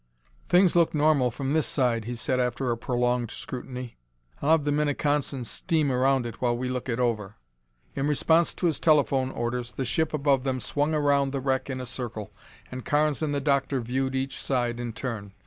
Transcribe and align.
"Things 0.49 0.75
look 0.75 0.95
normal 0.95 1.29
from 1.29 1.53
this 1.53 1.67
side," 1.67 2.05
he 2.05 2.15
said 2.15 2.39
after 2.39 2.71
a 2.71 2.75
prolonged 2.75 3.29
scrutiny. 3.29 3.97
"I'll 4.41 4.49
have 4.53 4.63
the 4.63 4.71
Minneconsin 4.71 5.43
steam 5.43 5.91
around 5.91 6.25
it 6.25 6.41
while 6.41 6.57
we 6.57 6.69
look 6.69 6.89
it 6.89 6.99
over." 6.99 7.35
In 7.95 8.07
response 8.07 8.55
to 8.55 8.65
his 8.65 8.79
telephone 8.79 9.29
orders 9.29 9.73
the 9.73 9.85
ship 9.85 10.11
above 10.11 10.43
them 10.43 10.59
swung 10.59 10.95
around 10.95 11.33
the 11.33 11.39
wreck 11.39 11.69
in 11.69 11.79
a 11.79 11.85
circle, 11.85 12.33
and 12.71 12.83
Carnes 12.83 13.21
and 13.21 13.31
the 13.31 13.39
Doctor 13.39 13.79
viewed 13.79 14.15
each 14.15 14.43
side 14.43 14.79
in 14.79 14.91
turn. 14.91 15.33